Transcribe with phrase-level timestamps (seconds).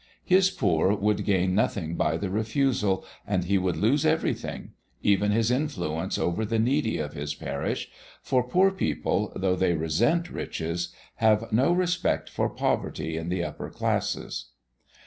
[0.25, 4.71] His poor would gain nothing by the refusal, and he would lose everything
[5.03, 7.87] even his influence over the needy of his parish
[8.23, 13.69] for poor people, though they resent riches, have no respect for poverty in the upper
[13.69, 14.45] classes.